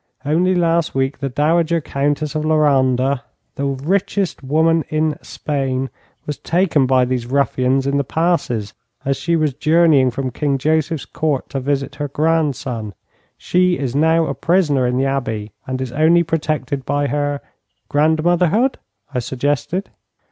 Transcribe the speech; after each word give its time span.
Only 0.25 0.55
last 0.55 0.95
week 0.95 1.19
the 1.19 1.29
Dowager 1.29 1.79
Countess 1.79 2.33
of 2.33 2.43
La 2.43 2.55
Ronda, 2.55 3.23
the 3.53 3.67
richest 3.67 4.41
woman 4.41 4.83
in 4.89 5.15
Spain, 5.21 5.91
was 6.25 6.39
taken 6.39 6.87
by 6.87 7.05
these 7.05 7.27
ruffians 7.27 7.85
in 7.85 7.97
the 7.97 8.03
passes 8.03 8.73
as 9.05 9.15
she 9.15 9.35
was 9.35 9.53
journeying 9.53 10.09
from 10.09 10.31
King 10.31 10.57
Joseph's 10.57 11.05
Court 11.05 11.49
to 11.51 11.59
visit 11.59 11.93
her 12.01 12.07
grandson. 12.07 12.95
She 13.37 13.77
is 13.77 13.95
now 13.95 14.25
a 14.25 14.33
prisoner 14.33 14.87
in 14.87 14.97
the 14.97 15.05
Abbey, 15.05 15.51
and 15.67 15.79
is 15.79 15.91
only 15.91 16.23
protected 16.23 16.83
by 16.83 17.05
her' 17.05 17.39
'Grandmotherhood,' 17.89 18.79
I 19.13 19.19
suggested. 19.19 19.91